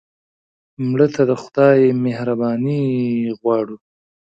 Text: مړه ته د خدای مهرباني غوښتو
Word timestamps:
مړه 0.89 1.07
ته 1.13 1.21
د 1.29 1.31
خدای 1.43 1.81
مهرباني 2.05 2.83
غوښتو 3.39 3.75